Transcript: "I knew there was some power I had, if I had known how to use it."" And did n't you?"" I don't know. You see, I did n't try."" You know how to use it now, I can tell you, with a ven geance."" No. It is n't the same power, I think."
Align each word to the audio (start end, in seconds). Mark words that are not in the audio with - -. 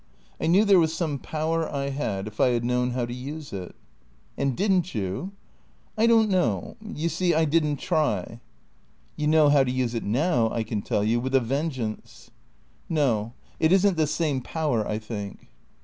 "I 0.41 0.47
knew 0.47 0.65
there 0.65 0.79
was 0.79 0.91
some 0.95 1.19
power 1.19 1.69
I 1.71 1.89
had, 1.89 2.25
if 2.25 2.39
I 2.39 2.47
had 2.47 2.65
known 2.65 2.89
how 2.89 3.05
to 3.05 3.13
use 3.13 3.53
it."" 3.53 3.75
And 4.35 4.57
did 4.57 4.71
n't 4.71 4.95
you?"" 4.95 5.33
I 5.95 6.07
don't 6.07 6.27
know. 6.27 6.75
You 6.83 7.07
see, 7.07 7.35
I 7.35 7.45
did 7.45 7.63
n't 7.63 7.79
try."" 7.79 8.39
You 9.15 9.27
know 9.27 9.49
how 9.49 9.63
to 9.63 9.69
use 9.71 9.93
it 9.93 10.03
now, 10.03 10.49
I 10.49 10.63
can 10.63 10.81
tell 10.81 11.03
you, 11.03 11.19
with 11.19 11.35
a 11.35 11.39
ven 11.39 11.69
geance."" 11.69 12.29
No. 12.99 13.33
It 13.59 13.71
is 13.71 13.85
n't 13.85 13.95
the 13.95 14.07
same 14.07 14.41
power, 14.41 14.87
I 14.87 14.97
think." 14.97 15.49